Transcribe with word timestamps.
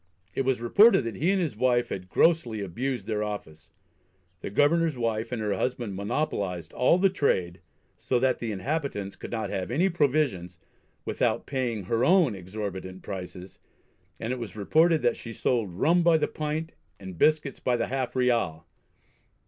It 0.33 0.45
was 0.45 0.59
reported 0.61 1.03
that 1.03 1.17
he 1.17 1.29
and 1.29 1.39
his 1.39 1.55
wife 1.55 1.89
had 1.89 2.09
grossly 2.09 2.59
abused 2.59 3.05
their 3.05 3.21
office. 3.23 3.69
The 4.39 4.49
governor's 4.49 4.97
wife 4.97 5.31
and 5.31 5.39
her 5.43 5.53
husband 5.53 5.95
monopolised 5.95 6.73
"all 6.73 6.97
the 6.97 7.11
trade," 7.11 7.61
so 7.97 8.17
that 8.17 8.39
the 8.39 8.51
inhabitants 8.51 9.15
could 9.15 9.29
not 9.29 9.51
have 9.51 9.69
any 9.69 9.89
provisions 9.89 10.57
"without 11.05 11.45
paying 11.45 11.83
her 11.83 12.03
own 12.03 12.33
exhorbitant 12.33 13.03
prices," 13.03 13.59
and 14.19 14.33
it 14.33 14.39
was 14.39 14.55
reported 14.55 15.03
that 15.03 15.17
she 15.17 15.33
sold 15.33 15.71
"rum 15.71 16.01
by 16.01 16.17
the 16.17 16.27
pint 16.27 16.71
and 16.99 17.19
biscuits 17.19 17.59
by 17.59 17.77
the 17.77 17.85
half 17.85 18.13
ryal." 18.15 18.63